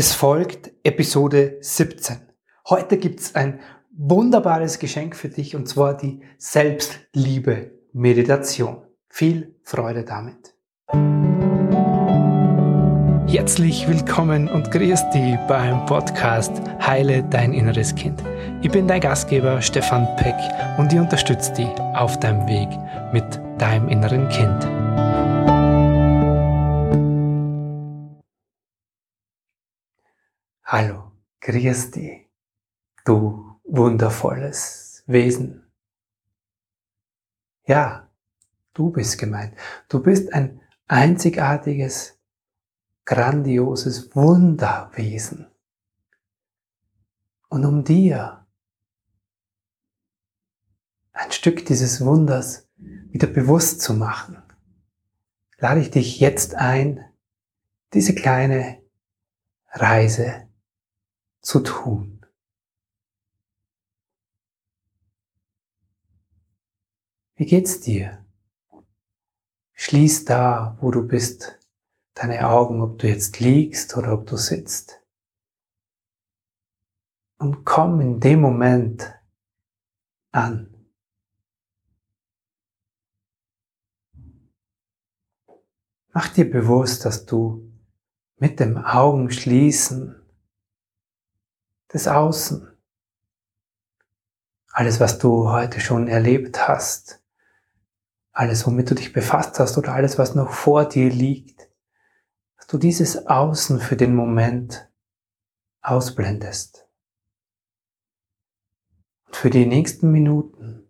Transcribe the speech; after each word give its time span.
Es 0.00 0.14
folgt 0.14 0.70
Episode 0.84 1.56
17. 1.60 2.18
Heute 2.68 2.98
gibt's 2.98 3.34
ein 3.34 3.58
wunderbares 3.90 4.78
Geschenk 4.78 5.16
für 5.16 5.28
dich 5.28 5.56
und 5.56 5.68
zwar 5.68 5.96
die 5.96 6.20
Selbstliebe-Meditation. 6.38 8.84
Viel 9.08 9.56
Freude 9.64 10.04
damit. 10.04 10.54
Herzlich 13.26 13.88
willkommen 13.88 14.48
und 14.48 14.70
grüß 14.70 15.10
dich 15.10 15.36
beim 15.48 15.84
Podcast 15.86 16.52
Heile 16.80 17.24
dein 17.24 17.52
inneres 17.52 17.92
Kind. 17.92 18.22
Ich 18.62 18.70
bin 18.70 18.86
dein 18.86 19.00
Gastgeber 19.00 19.60
Stefan 19.60 20.06
Peck 20.14 20.36
und 20.78 20.92
ich 20.92 21.00
unterstütze 21.00 21.52
dich 21.54 21.70
auf 21.96 22.20
deinem 22.20 22.46
Weg 22.46 22.68
mit 23.12 23.24
deinem 23.60 23.88
inneren 23.88 24.28
Kind. 24.28 24.77
Hallo, 30.70 31.12
grüß 31.40 31.92
dich, 31.92 32.28
du 33.06 33.58
wundervolles 33.64 35.02
Wesen. 35.06 35.66
Ja, 37.64 38.10
du 38.74 38.90
bist 38.90 39.16
gemeint. 39.16 39.56
Du 39.88 40.02
bist 40.02 40.30
ein 40.34 40.60
einzigartiges, 40.86 42.20
grandioses 43.06 44.14
Wunderwesen. 44.14 45.50
Und 47.48 47.64
um 47.64 47.82
dir 47.82 48.46
ein 51.12 51.32
Stück 51.32 51.64
dieses 51.64 52.04
Wunders 52.04 52.68
wieder 52.76 53.26
bewusst 53.26 53.80
zu 53.80 53.94
machen, 53.94 54.42
lade 55.56 55.80
ich 55.80 55.90
dich 55.90 56.20
jetzt 56.20 56.56
ein, 56.56 57.02
diese 57.94 58.14
kleine 58.14 58.82
Reise 59.70 60.46
zu 61.48 61.60
tun. 61.60 62.26
Wie 67.36 67.46
geht's 67.46 67.80
dir? 67.80 68.22
Schließ 69.72 70.26
da, 70.26 70.76
wo 70.82 70.90
du 70.90 71.08
bist, 71.08 71.58
deine 72.12 72.46
Augen, 72.46 72.82
ob 72.82 72.98
du 72.98 73.08
jetzt 73.08 73.40
liegst 73.40 73.96
oder 73.96 74.12
ob 74.12 74.26
du 74.26 74.36
sitzt. 74.36 75.00
Und 77.38 77.64
komm 77.64 78.02
in 78.02 78.20
dem 78.20 78.42
Moment 78.42 79.18
an. 80.32 80.74
Mach 86.12 86.28
dir 86.28 86.50
bewusst, 86.50 87.06
dass 87.06 87.24
du 87.24 87.72
mit 88.36 88.60
dem 88.60 88.76
Augenschließen 88.76 90.17
des 91.92 92.06
Außen. 92.08 92.76
Alles, 94.72 95.00
was 95.00 95.18
du 95.18 95.50
heute 95.50 95.80
schon 95.80 96.08
erlebt 96.08 96.68
hast, 96.68 97.22
alles, 98.32 98.66
womit 98.66 98.90
du 98.90 98.94
dich 98.94 99.12
befasst 99.12 99.58
hast 99.58 99.76
oder 99.78 99.94
alles, 99.94 100.18
was 100.18 100.34
noch 100.34 100.52
vor 100.52 100.84
dir 100.84 101.10
liegt, 101.10 101.68
dass 102.56 102.68
du 102.68 102.78
dieses 102.78 103.26
Außen 103.26 103.80
für 103.80 103.96
den 103.96 104.14
Moment 104.14 104.88
ausblendest. 105.80 106.86
Und 109.26 109.36
für 109.36 109.50
die 109.50 109.66
nächsten 109.66 110.12
Minuten 110.12 110.88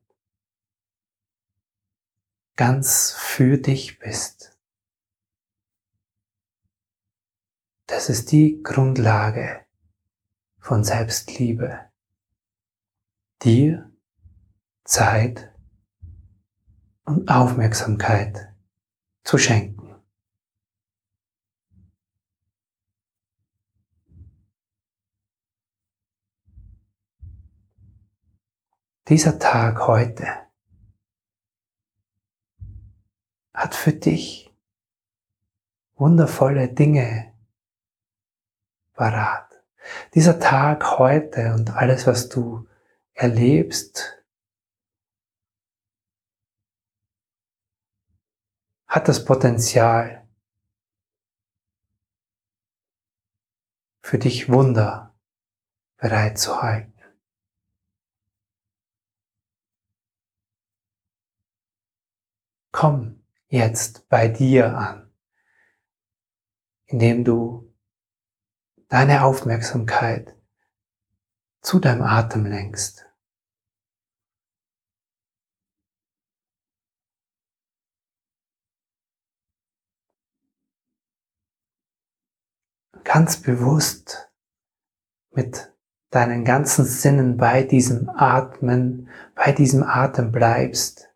ganz 2.57 3.13
für 3.13 3.57
dich 3.57 3.99
bist. 4.01 4.59
Das 7.87 8.11
ist 8.11 8.33
die 8.33 8.63
Grundlage 8.63 9.65
von 10.69 10.85
Selbstliebe, 10.85 11.91
dir 13.43 13.91
Zeit 14.85 15.51
und 17.07 17.31
Aufmerksamkeit 17.31 18.55
zu 19.25 19.39
schenken. 19.39 19.97
Dieser 29.09 29.39
Tag 29.39 29.87
heute 29.87 30.27
hat 33.55 33.75
für 33.75 33.95
dich 33.95 34.55
wundervolle 35.95 36.69
Dinge 36.69 37.33
parat. 38.93 39.48
Dieser 40.15 40.39
Tag 40.41 40.99
heute 40.99 41.55
und 41.55 41.71
alles, 41.71 42.07
was 42.07 42.29
du 42.29 42.69
erlebst, 43.15 44.23
hat 48.87 49.09
das 49.09 49.25
Potenzial, 49.25 50.27
für 54.09 54.19
dich 54.19 54.51
Wunder 54.51 55.15
bereitzuhalten. 55.99 56.95
Komm 62.73 63.23
jetzt 63.49 64.09
bei 64.09 64.29
dir 64.29 64.75
an, 64.75 65.13
indem 66.87 67.23
du 67.25 67.68
deine 68.89 69.25
Aufmerksamkeit 69.25 70.35
zu 71.61 71.79
deinem 71.79 72.03
Atem 72.03 72.47
lenkst. 72.47 73.05
Ganz 83.05 83.41
bewusst 83.41 84.31
mit 85.31 85.75
deinen 86.11 86.45
ganzen 86.45 86.85
Sinnen 86.85 87.37
bei 87.37 87.63
diesem 87.63 88.09
Atmen, 88.09 89.09
bei 89.35 89.53
diesem 89.53 89.83
Atem 89.83 90.33
bleibst. 90.33 91.09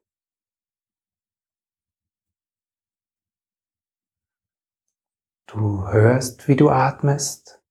Du 5.47 5.87
hörst, 5.87 6.49
wie 6.49 6.57
du 6.57 6.71
atmest. 6.71 7.62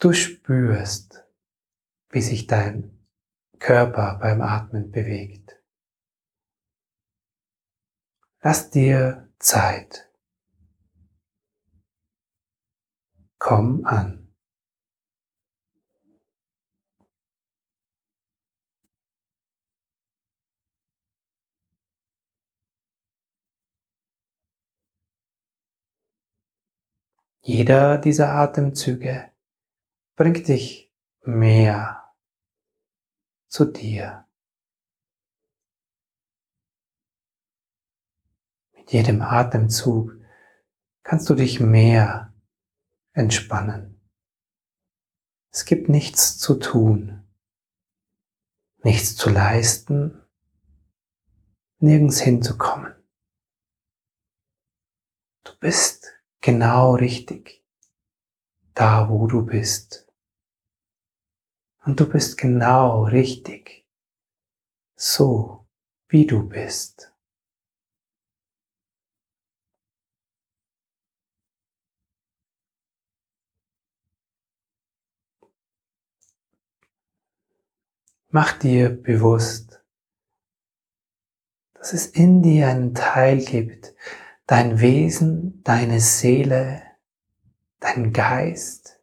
Du 0.00 0.14
spürst, 0.14 1.26
wie 2.08 2.22
sich 2.22 2.46
dein 2.46 3.06
Körper 3.58 4.18
beim 4.18 4.40
Atmen 4.40 4.90
bewegt. 4.90 5.60
Lass 8.40 8.70
dir 8.70 9.28
Zeit. 9.38 10.10
Komm 13.38 13.84
an. 13.84 14.34
Jeder 27.42 27.98
dieser 27.98 28.30
Atemzüge 28.30 29.30
bringt 30.20 30.48
dich 30.48 30.92
mehr 31.22 32.12
zu 33.48 33.64
dir. 33.64 34.28
Mit 38.76 38.92
jedem 38.92 39.22
Atemzug 39.22 40.12
kannst 41.04 41.30
du 41.30 41.34
dich 41.34 41.58
mehr 41.58 42.34
entspannen. 43.12 43.98
Es 45.50 45.64
gibt 45.64 45.88
nichts 45.88 46.36
zu 46.36 46.56
tun, 46.56 47.26
nichts 48.82 49.16
zu 49.16 49.30
leisten, 49.30 50.22
nirgends 51.78 52.20
hinzukommen. 52.20 52.94
Du 55.44 55.58
bist 55.60 56.12
genau 56.42 56.94
richtig, 56.94 57.64
da 58.74 59.08
wo 59.08 59.26
du 59.26 59.46
bist. 59.46 60.09
Und 61.82 61.98
du 61.98 62.08
bist 62.08 62.36
genau 62.36 63.04
richtig, 63.04 63.86
so 64.96 65.66
wie 66.08 66.26
du 66.26 66.46
bist. 66.46 67.12
Mach 78.28 78.52
dir 78.52 78.90
bewusst, 78.90 79.82
dass 81.74 81.94
es 81.94 82.06
in 82.06 82.42
dir 82.42 82.68
einen 82.68 82.94
Teil 82.94 83.44
gibt, 83.44 83.94
dein 84.46 84.80
Wesen, 84.80 85.64
deine 85.64 85.98
Seele, 85.98 86.82
dein 87.80 88.12
Geist, 88.12 88.99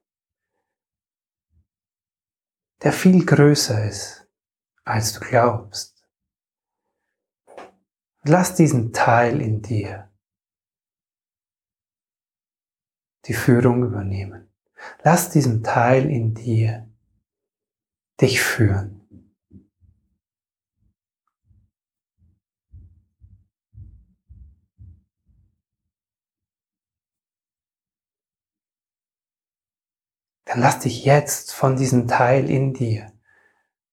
der 2.84 2.94
viel 2.94 3.26
größer 3.26 3.86
ist, 3.86 4.28
als 4.84 5.14
du 5.14 5.22
glaubst. 5.22 6.08
Lass 8.24 8.56
diesen 8.56 8.94
Teil 8.94 9.42
in 9.42 9.62
dir 9.62 10.12
die 13.26 13.34
Führung 13.34 13.84
übernehmen. 13.84 14.50
Lass 15.04 15.30
diesen 15.30 15.64
Teil 15.64 16.10
in 16.10 16.34
dir 16.34 16.90
dich 18.22 18.42
führen. 18.42 18.97
Dann 30.48 30.62
lass 30.62 30.80
dich 30.80 31.04
jetzt 31.04 31.54
von 31.54 31.76
diesem 31.76 32.08
Teil 32.08 32.50
in 32.50 32.74
dir 32.74 33.12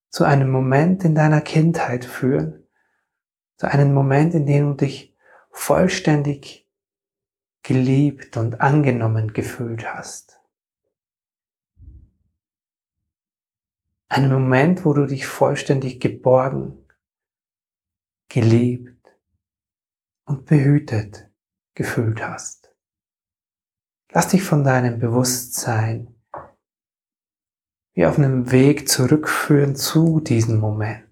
zu 0.08 0.22
einem 0.22 0.50
Moment 0.50 1.04
in 1.04 1.16
deiner 1.16 1.40
Kindheit 1.40 2.04
führen, 2.04 2.68
zu 3.56 3.66
einem 3.66 3.92
Moment, 3.92 4.34
in 4.34 4.46
dem 4.46 4.70
du 4.70 4.86
dich 4.86 5.16
vollständig 5.50 6.70
geliebt 7.64 8.36
und 8.36 8.60
angenommen 8.60 9.32
gefühlt 9.32 9.92
hast. 9.92 10.40
Einen 14.08 14.32
Moment, 14.32 14.84
wo 14.84 14.92
du 14.92 15.06
dich 15.06 15.26
vollständig 15.26 15.98
geborgen, 15.98 16.86
geliebt 18.28 19.18
und 20.24 20.46
behütet 20.46 21.28
gefühlt 21.74 22.24
hast. 22.24 22.72
Lass 24.12 24.28
dich 24.28 24.44
von 24.44 24.62
deinem 24.62 25.00
Bewusstsein 25.00 26.13
wie 27.94 28.06
auf 28.06 28.18
einem 28.18 28.50
Weg 28.50 28.88
zurückführen 28.88 29.76
zu 29.76 30.20
diesem 30.20 30.58
Moment. 30.58 31.04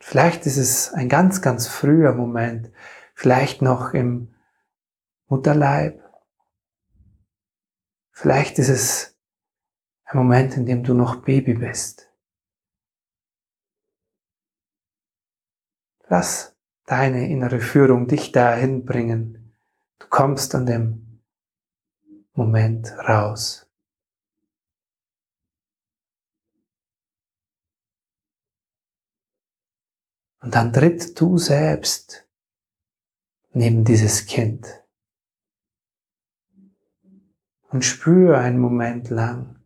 Vielleicht 0.00 0.46
ist 0.46 0.56
es 0.56 0.92
ein 0.94 1.08
ganz, 1.08 1.42
ganz 1.42 1.68
früher 1.68 2.14
Moment, 2.14 2.72
vielleicht 3.14 3.60
noch 3.60 3.92
im 3.92 4.34
Mutterleib. 5.26 6.02
Vielleicht 8.10 8.58
ist 8.58 8.70
es 8.70 9.18
ein 10.04 10.16
Moment, 10.16 10.56
in 10.56 10.64
dem 10.64 10.82
du 10.82 10.94
noch 10.94 11.22
Baby 11.22 11.54
bist. 11.54 12.07
Lass 16.08 16.56
deine 16.86 17.28
innere 17.28 17.60
Führung 17.60 18.08
dich 18.08 18.32
dahin 18.32 18.86
bringen. 18.86 19.54
Du 19.98 20.06
kommst 20.08 20.54
an 20.54 20.64
dem 20.64 21.20
Moment 22.32 22.90
raus. 22.98 23.66
Und 30.40 30.54
dann 30.54 30.72
tritt 30.72 31.20
du 31.20 31.36
selbst 31.36 32.26
neben 33.52 33.84
dieses 33.84 34.24
Kind 34.24 34.82
und 37.70 37.84
spüre 37.84 38.38
einen 38.38 38.58
Moment 38.58 39.10
lang, 39.10 39.62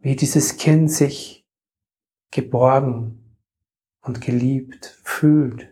wie 0.00 0.14
dieses 0.14 0.58
Kind 0.58 0.92
sich 0.92 1.44
geborgen 2.30 3.21
und 4.02 4.20
geliebt 4.20 5.00
fühlt. 5.04 5.68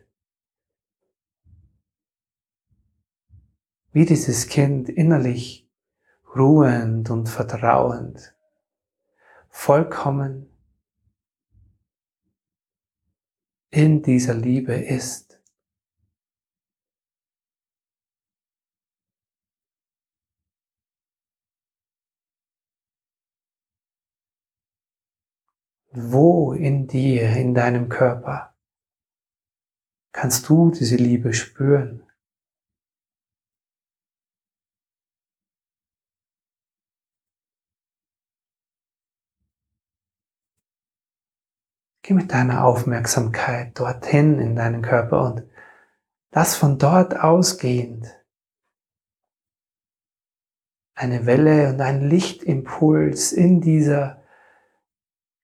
Wie 3.92 4.04
dieses 4.04 4.46
Kind 4.46 4.88
innerlich 4.88 5.68
ruhend 6.34 7.10
und 7.10 7.28
vertrauend, 7.28 8.34
vollkommen 9.48 10.48
in 13.70 14.02
dieser 14.02 14.34
Liebe 14.34 14.74
ist. 14.74 15.29
Wo 25.92 26.52
in 26.52 26.86
dir, 26.86 27.30
in 27.36 27.52
deinem 27.52 27.88
Körper, 27.88 28.54
kannst 30.12 30.48
du 30.48 30.70
diese 30.70 30.94
Liebe 30.94 31.34
spüren? 31.34 32.06
Geh 42.02 42.14
mit 42.14 42.30
deiner 42.30 42.64
Aufmerksamkeit 42.64 43.76
dorthin 43.76 44.38
in 44.38 44.54
deinen 44.54 44.82
Körper 44.82 45.24
und 45.24 45.42
lass 46.30 46.54
von 46.54 46.78
dort 46.78 47.18
ausgehend 47.18 48.06
eine 50.94 51.26
Welle 51.26 51.70
und 51.70 51.80
einen 51.80 52.08
Lichtimpuls 52.08 53.32
in 53.32 53.60
dieser 53.60 54.19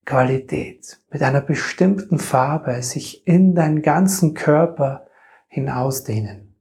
Qualität, 0.06 1.02
mit 1.10 1.22
einer 1.22 1.40
bestimmten 1.42 2.18
Farbe 2.18 2.82
sich 2.82 3.26
in 3.26 3.54
deinen 3.54 3.82
ganzen 3.82 4.34
Körper 4.34 5.06
hinausdehnen. 5.48 6.54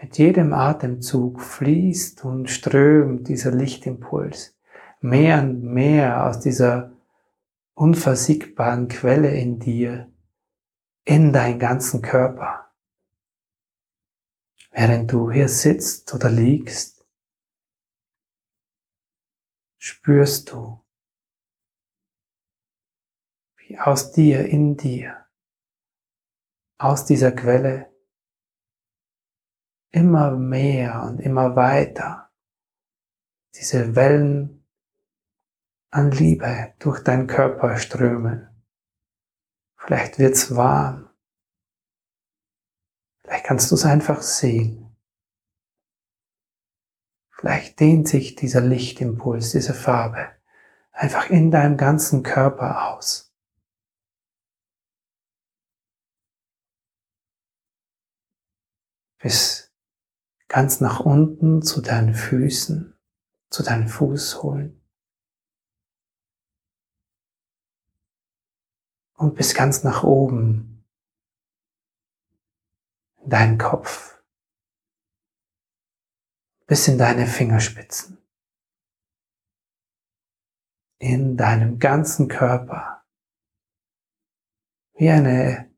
Mit 0.00 0.18
jedem 0.18 0.52
Atemzug 0.52 1.40
fließt 1.40 2.24
und 2.24 2.48
strömt 2.48 3.26
dieser 3.26 3.50
Lichtimpuls 3.50 4.56
mehr 5.00 5.42
und 5.42 5.62
mehr 5.62 6.26
aus 6.26 6.38
dieser 6.38 6.92
unversiegbaren 7.74 8.88
Quelle 8.88 9.30
in 9.30 9.58
dir 9.58 10.12
in 11.04 11.32
deinen 11.32 11.58
ganzen 11.58 12.02
Körper. 12.02 12.70
Während 14.70 15.10
du 15.10 15.30
hier 15.30 15.48
sitzt 15.48 16.14
oder 16.14 16.28
liegst, 16.28 17.06
spürst 19.78 20.52
du, 20.52 20.84
aus 23.78 24.12
dir, 24.12 24.46
in 24.46 24.76
dir, 24.76 25.26
aus 26.78 27.04
dieser 27.04 27.32
Quelle 27.32 27.92
immer 29.90 30.30
mehr 30.32 31.02
und 31.02 31.18
immer 31.20 31.56
weiter 31.56 32.30
diese 33.54 33.96
Wellen 33.96 34.64
an 35.90 36.10
Liebe 36.10 36.74
durch 36.78 37.02
deinen 37.02 37.26
Körper 37.26 37.76
strömen. 37.78 38.48
Vielleicht 39.76 40.18
wird's 40.18 40.54
warm. 40.54 41.08
Vielleicht 43.22 43.44
kannst 43.44 43.70
du 43.70 43.74
es 43.74 43.84
einfach 43.84 44.22
sehen. 44.22 44.96
Vielleicht 47.30 47.78
dehnt 47.80 48.08
sich 48.08 48.34
dieser 48.34 48.60
Lichtimpuls, 48.60 49.52
diese 49.52 49.74
Farbe 49.74 50.28
einfach 50.92 51.30
in 51.30 51.50
deinem 51.50 51.76
ganzen 51.76 52.22
Körper 52.22 52.88
aus. 52.92 53.27
Bis 59.18 59.72
ganz 60.48 60.80
nach 60.80 61.00
unten 61.00 61.62
zu 61.62 61.80
deinen 61.80 62.14
Füßen, 62.14 62.98
zu 63.50 63.62
deinen 63.62 63.88
Fußsohlen 63.88 64.80
und 69.14 69.34
bis 69.34 69.54
ganz 69.54 69.82
nach 69.82 70.04
oben 70.04 70.84
in 73.22 73.30
deinen 73.30 73.58
Kopf, 73.58 74.22
bis 76.66 76.88
in 76.88 76.98
deine 76.98 77.26
Fingerspitzen, 77.26 78.18
in 80.98 81.36
deinem 81.36 81.78
ganzen 81.78 82.28
Körper, 82.28 83.04
wie 84.94 85.10
eine 85.10 85.70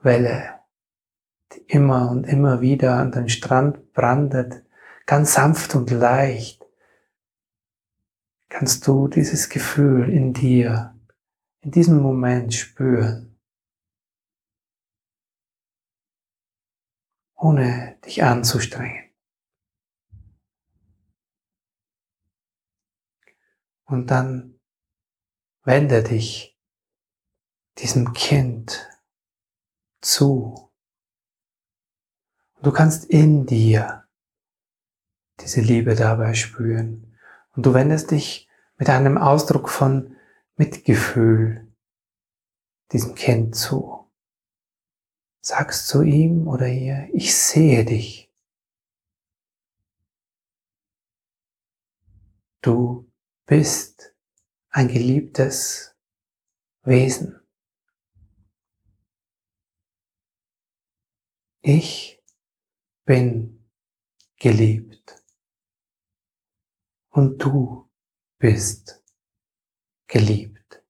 Welle 0.00 0.57
die 1.52 1.60
immer 1.66 2.10
und 2.10 2.24
immer 2.24 2.60
wieder 2.60 2.96
an 2.96 3.12
den 3.12 3.28
Strand 3.28 3.92
brandet, 3.92 4.64
ganz 5.06 5.34
sanft 5.34 5.74
und 5.74 5.90
leicht, 5.90 6.66
kannst 8.48 8.86
du 8.86 9.08
dieses 9.08 9.48
Gefühl 9.48 10.08
in 10.10 10.32
dir, 10.32 10.94
in 11.60 11.70
diesem 11.70 12.00
Moment 12.00 12.54
spüren, 12.54 13.38
ohne 17.34 17.98
dich 18.04 18.22
anzustrengen. 18.22 19.04
Und 23.84 24.10
dann 24.10 24.60
wende 25.64 26.02
dich 26.02 26.58
diesem 27.78 28.12
Kind 28.12 28.88
zu. 30.00 30.67
Du 32.60 32.72
kannst 32.72 33.04
in 33.04 33.46
dir 33.46 34.08
diese 35.40 35.60
Liebe 35.60 35.94
dabei 35.94 36.34
spüren. 36.34 37.16
Und 37.54 37.66
du 37.66 37.74
wendest 37.74 38.10
dich 38.10 38.48
mit 38.76 38.88
einem 38.90 39.16
Ausdruck 39.16 39.68
von 39.68 40.16
Mitgefühl 40.56 41.72
diesem 42.92 43.14
Kind 43.14 43.54
zu. 43.54 44.10
Sagst 45.40 45.86
zu 45.86 46.02
ihm 46.02 46.48
oder 46.48 46.66
ihr, 46.66 47.08
ich 47.12 47.36
sehe 47.36 47.84
dich. 47.84 48.32
Du 52.60 53.08
bist 53.46 54.14
ein 54.70 54.88
geliebtes 54.88 55.94
Wesen. 56.82 57.40
Ich 61.60 62.17
bin 63.08 63.66
geliebt 64.36 65.24
und 67.08 67.42
du 67.42 67.88
bist 68.38 69.02
geliebt. 70.06 70.84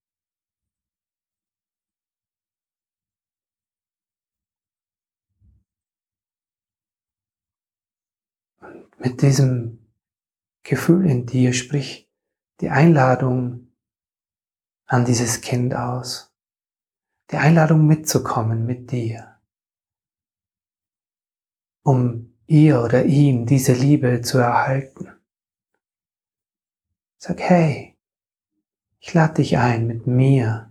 Und 8.58 8.98
mit 8.98 9.22
diesem 9.22 9.86
Gefühl 10.64 11.08
in 11.08 11.24
dir 11.24 11.52
sprich 11.52 12.10
die 12.60 12.70
Einladung 12.70 13.72
an 14.86 15.04
dieses 15.04 15.40
Kind 15.40 15.72
aus. 15.72 16.34
Die 17.30 17.36
Einladung 17.36 17.86
mitzukommen 17.86 18.66
mit 18.66 18.90
dir, 18.90 19.37
um 21.88 22.36
ihr 22.46 22.82
oder 22.82 23.06
ihm 23.06 23.46
diese 23.46 23.72
Liebe 23.72 24.20
zu 24.20 24.36
erhalten. 24.36 25.10
Sag, 27.16 27.40
hey, 27.40 27.98
ich 29.00 29.14
lade 29.14 29.34
dich 29.34 29.56
ein, 29.56 29.86
mit 29.86 30.06
mir 30.06 30.70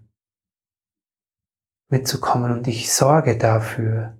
mitzukommen 1.89 2.51
und 2.51 2.67
ich 2.67 2.93
sorge 2.93 3.35
dafür, 3.35 4.15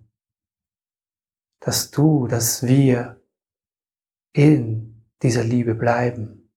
dass 1.60 1.92
du, 1.92 2.26
dass 2.26 2.64
wir 2.64 3.22
in 4.34 5.06
dieser 5.22 5.44
Liebe 5.44 5.76
bleiben. 5.76 6.52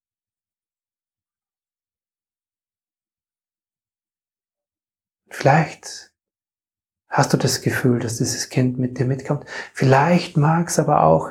Vielleicht 5.29 6.10
hast 7.11 7.33
du 7.33 7.37
das 7.37 7.61
Gefühl, 7.61 7.99
dass 7.99 8.19
dieses 8.19 8.49
Kind 8.49 8.79
mit 8.79 8.99
dir 8.99 9.05
mitkommt. 9.05 9.45
Vielleicht 9.75 10.37
mag 10.37 10.69
es 10.69 10.79
aber 10.79 11.03
auch 11.03 11.31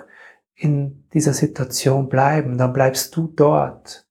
in 0.54 1.08
dieser 1.14 1.34
Situation 1.34 2.10
bleiben. 2.10 2.58
Dann 2.58 2.74
bleibst 2.74 3.16
du 3.16 3.28
dort. 3.28 4.06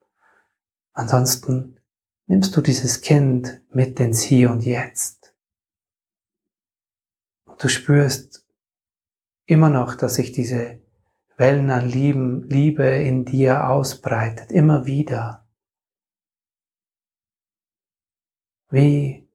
Ansonsten 0.94 1.78
nimmst 2.26 2.56
du 2.56 2.62
dieses 2.62 3.02
Kind 3.02 3.60
mit 3.70 4.00
ins 4.00 4.22
Hier 4.22 4.50
und 4.50 4.64
Jetzt. 4.64 5.34
Und 7.44 7.62
du 7.62 7.68
spürst 7.68 8.46
immer 9.44 9.68
noch, 9.68 9.94
dass 9.94 10.14
sich 10.14 10.32
diese 10.32 10.80
Wellen 11.36 11.70
an 11.70 11.88
Lieben, 11.88 12.48
Liebe 12.48 12.84
in 12.84 13.24
dir 13.24 13.68
ausbreitet, 13.68 14.50
immer 14.50 14.86
wieder. 14.86 15.46
Wie 18.70 19.27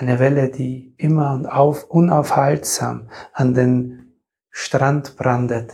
eine 0.00 0.18
Welle, 0.18 0.50
die 0.50 0.94
immer 0.96 1.34
und 1.34 1.46
auf, 1.46 1.84
unaufhaltsam 1.84 3.08
an 3.32 3.54
den 3.54 4.14
Strand 4.50 5.16
brandet. 5.16 5.72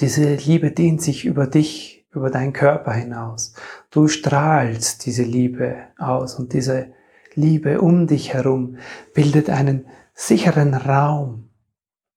Diese 0.00 0.34
Liebe 0.34 0.70
dehnt 0.70 1.02
sich 1.02 1.24
über 1.24 1.46
dich, 1.46 2.06
über 2.12 2.30
deinen 2.30 2.52
Körper 2.52 2.92
hinaus. 2.92 3.54
Du 3.90 4.08
strahlst 4.08 5.04
diese 5.06 5.22
Liebe 5.22 5.76
aus 5.98 6.34
und 6.34 6.52
diese 6.52 6.92
Liebe 7.34 7.80
um 7.80 8.06
dich 8.06 8.32
herum 8.32 8.78
bildet 9.14 9.50
einen 9.50 9.86
sicheren 10.14 10.74
Raum, 10.74 11.50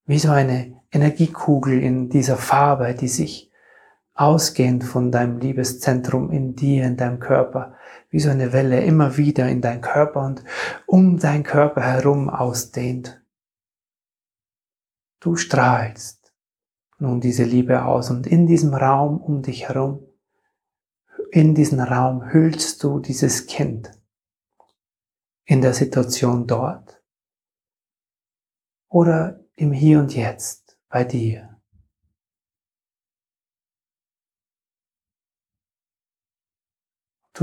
wie 0.05 0.19
so 0.19 0.31
eine 0.31 0.81
Energiekugel 0.91 1.81
in 1.81 2.09
dieser 2.09 2.37
Farbe, 2.37 2.95
die 2.95 3.07
sich 3.07 3.51
ausgehend 4.13 4.83
von 4.83 5.11
deinem 5.11 5.39
Liebeszentrum 5.39 6.31
in 6.31 6.55
dir, 6.55 6.85
in 6.85 6.97
deinem 6.97 7.19
Körper, 7.19 7.75
wie 8.13 8.19
so 8.19 8.29
eine 8.29 8.53
Welle 8.53 8.79
immer 8.83 9.17
wieder 9.17 9.49
in 9.49 9.59
dein 9.59 9.81
Körper 9.81 10.23
und 10.23 10.43
um 10.85 11.17
dein 11.17 11.41
Körper 11.41 11.81
herum 11.81 12.29
ausdehnt. 12.29 13.25
Du 15.19 15.35
strahlst 15.35 16.31
nun 16.99 17.21
diese 17.21 17.43
Liebe 17.43 17.85
aus 17.85 18.11
und 18.11 18.27
in 18.27 18.45
diesem 18.45 18.75
Raum 18.75 19.19
um 19.19 19.41
dich 19.41 19.67
herum, 19.67 20.05
in 21.31 21.55
diesen 21.55 21.79
Raum 21.79 22.31
hüllst 22.31 22.83
du 22.83 22.99
dieses 22.99 23.47
Kind 23.47 23.89
in 25.45 25.63
der 25.63 25.73
Situation 25.73 26.45
dort 26.45 27.03
oder 28.89 29.43
im 29.55 29.71
Hier 29.71 29.97
und 29.97 30.15
Jetzt 30.15 30.77
bei 30.87 31.03
dir. 31.03 31.52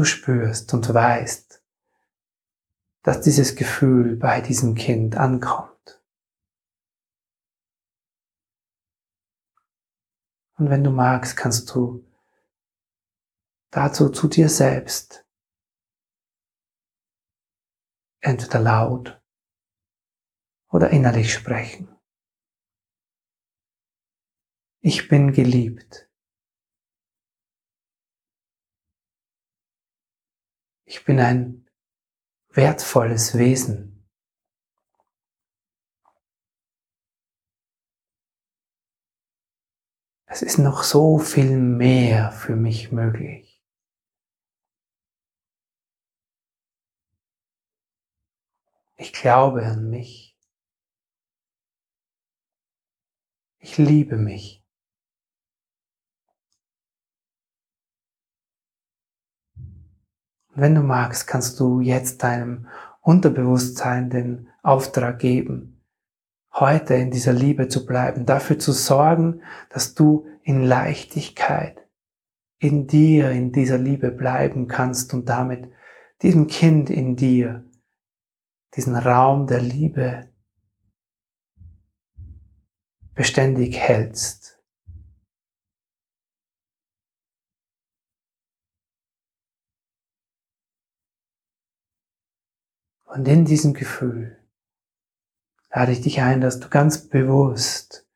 Du 0.01 0.07
spürst 0.07 0.73
und 0.73 0.95
weißt, 0.95 1.63
dass 3.03 3.21
dieses 3.21 3.55
Gefühl 3.55 4.17
bei 4.17 4.41
diesem 4.41 4.75
Kind 4.75 5.15
ankommt. 5.15 6.03
Und 10.57 10.71
wenn 10.71 10.83
du 10.83 10.91
magst, 10.91 11.37
kannst 11.37 11.75
du 11.75 12.03
dazu 13.71 14.09
zu 14.09 14.29
dir 14.29 14.49
selbst 14.49 15.27
entweder 18.21 18.61
laut 18.61 19.23
oder 20.71 20.89
innerlich 20.89 21.35
sprechen. 21.35 21.95
Ich 24.81 25.09
bin 25.09 25.33
geliebt. 25.33 26.10
Ich 30.93 31.05
bin 31.05 31.21
ein 31.21 31.69
wertvolles 32.49 33.39
Wesen. 33.39 34.05
Es 40.27 40.43
ist 40.43 40.59
noch 40.59 40.83
so 40.83 41.19
viel 41.19 41.57
mehr 41.57 42.33
für 42.33 42.57
mich 42.57 42.91
möglich. 42.91 43.63
Ich 48.97 49.13
glaube 49.13 49.65
an 49.65 49.91
mich. 49.91 50.37
Ich 53.61 53.79
liebe 53.79 54.17
mich. 54.17 54.60
Wenn 60.61 60.75
du 60.75 60.83
magst, 60.83 61.27
kannst 61.27 61.59
du 61.61 61.81
jetzt 61.81 62.23
deinem 62.23 62.67
Unterbewusstsein 63.01 64.11
den 64.11 64.49
Auftrag 64.63 65.19
geben, 65.19 65.83
heute 66.53 66.95
in 66.95 67.11
dieser 67.11 67.33
Liebe 67.33 67.69
zu 67.69 67.87
bleiben, 67.87 68.27
dafür 68.27 68.59
zu 68.59 68.73
sorgen, 68.73 69.43
dass 69.71 69.95
du 69.95 70.27
in 70.43 70.63
Leichtigkeit 70.63 71.81
in 72.61 72.87
dir, 72.87 73.31
in 73.31 73.53
dieser 73.53 73.79
Liebe 73.79 74.11
bleiben 74.11 74.69
kannst 74.69 75.15
und 75.15 75.29
damit 75.29 75.73
diesem 76.23 76.47
Kind 76.47 76.91
in 76.91 77.17
dir, 77.17 77.65
diesen 78.77 78.95
Raum 78.95 79.47
der 79.47 79.63
Liebe 79.63 80.29
beständig 83.15 83.79
hältst. 83.79 84.60
Und 93.11 93.27
in 93.27 93.45
diesem 93.45 93.75
Gefühl 93.75 94.39
lade 95.73 95.91
ich 95.91 96.01
dich 96.01 96.21
ein, 96.21 96.41
dass 96.41 96.61
du 96.61 96.69
ganz 96.69 97.09
bewusst 97.09 98.07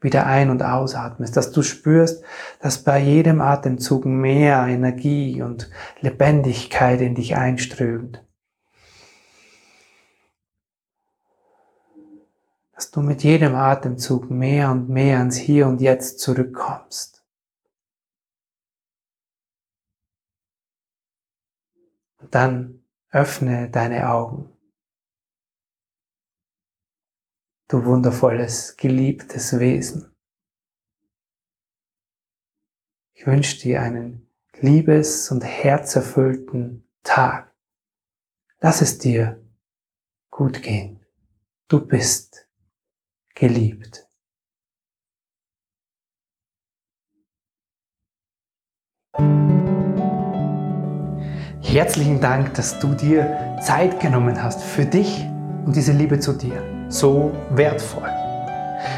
wieder 0.00 0.26
ein- 0.26 0.50
und 0.50 0.62
ausatmest, 0.62 1.36
dass 1.36 1.50
du 1.50 1.62
spürst, 1.62 2.22
dass 2.60 2.84
bei 2.84 3.00
jedem 3.00 3.40
Atemzug 3.40 4.04
mehr 4.04 4.64
Energie 4.66 5.42
und 5.42 5.70
Lebendigkeit 6.00 7.00
in 7.00 7.16
dich 7.16 7.34
einströmt. 7.34 8.24
Dass 12.74 12.92
du 12.92 13.00
mit 13.00 13.24
jedem 13.24 13.56
Atemzug 13.56 14.30
mehr 14.30 14.70
und 14.70 14.88
mehr 14.88 15.18
ans 15.18 15.36
Hier 15.36 15.66
und 15.66 15.80
Jetzt 15.80 16.20
zurückkommst. 16.20 17.24
Und 22.18 22.34
dann 22.34 22.83
öffne 23.14 23.70
deine 23.70 24.10
Augen. 24.10 24.50
Du 27.68 27.84
wundervolles, 27.84 28.76
geliebtes 28.76 29.58
Wesen. 29.58 30.12
Ich 33.12 33.26
wünsche 33.26 33.60
dir 33.60 33.80
einen 33.80 34.28
liebes- 34.58 35.30
und 35.30 35.42
herzerfüllten 35.42 36.88
Tag. 37.04 37.54
Lass 38.58 38.82
es 38.82 38.98
dir 38.98 39.40
gut 40.30 40.62
gehen. 40.62 41.06
Du 41.68 41.86
bist 41.86 42.48
geliebt. 43.34 44.08
Herzlichen 51.74 52.20
Dank, 52.20 52.54
dass 52.54 52.78
du 52.78 52.94
dir 52.94 53.58
Zeit 53.60 53.98
genommen 53.98 54.40
hast 54.40 54.62
für 54.62 54.84
dich 54.84 55.26
und 55.66 55.74
diese 55.74 55.90
Liebe 55.90 56.20
zu 56.20 56.32
dir. 56.32 56.62
So 56.88 57.32
wertvoll. 57.50 58.08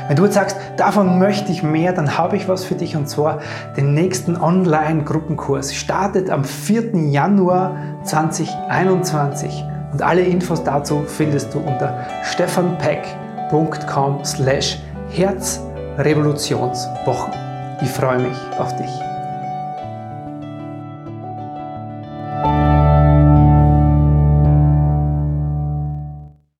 Wenn 0.08 0.16
du 0.16 0.24
jetzt 0.24 0.34
sagst, 0.34 0.58
davon 0.76 1.18
möchte 1.18 1.50
ich 1.50 1.62
mehr, 1.62 1.94
dann 1.94 2.18
habe 2.18 2.36
ich 2.36 2.50
was 2.50 2.64
für 2.64 2.74
dich 2.74 2.94
und 2.94 3.08
zwar 3.08 3.40
den 3.78 3.94
nächsten 3.94 4.36
Online-Gruppenkurs. 4.36 5.74
Startet 5.74 6.28
am 6.28 6.44
4. 6.44 6.94
Januar 7.08 7.78
2021 8.04 9.64
und 9.94 10.02
alle 10.02 10.20
Infos 10.20 10.62
dazu 10.62 11.02
findest 11.06 11.54
du 11.54 11.60
unter 11.60 12.06
stefanpeck.com 12.24 14.22
slash 14.22 14.80
Herzrevolutionswochen. 15.12 17.32
Ich 17.80 17.88
freue 17.88 18.18
mich 18.18 18.36
auf 18.58 18.76
dich. 18.76 19.05